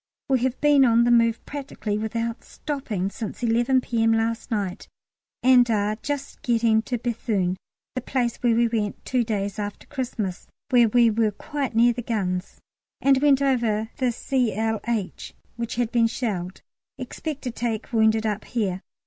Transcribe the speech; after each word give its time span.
We 0.29 0.39
have 0.39 0.59
been 0.61 0.83
on 0.83 1.03
the 1.03 1.11
move 1.11 1.45
practically 1.45 1.95
without 1.99 2.43
stopping 2.43 3.11
since 3.11 3.43
11 3.43 3.81
P.M. 3.81 4.13
last 4.13 4.49
night, 4.49 4.87
and 5.43 5.69
are 5.69 5.95
just 5.97 6.41
getting 6.41 6.81
to 6.81 6.97
Béthune, 6.97 7.55
the 7.93 8.01
place 8.01 8.41
we 8.41 8.67
went 8.67 8.95
to 8.95 9.03
two 9.19 9.23
days 9.23 9.59
after 9.59 9.85
Christmas, 9.85 10.47
where 10.71 10.89
we 10.89 11.11
were 11.11 11.29
quite 11.29 11.75
near 11.75 11.93
the 11.93 12.01
guns, 12.01 12.57
and 12.99 13.21
went 13.21 13.43
over 13.43 13.91
the 13.97 14.11
Cl. 14.11 14.79
H. 14.87 15.35
which 15.55 15.75
had 15.75 15.91
been 15.91 16.07
shelled. 16.07 16.63
Expect 16.97 17.43
to 17.43 17.51
take 17.51 17.93
wounded 17.93 18.25
up 18.25 18.45
here. 18.45 18.81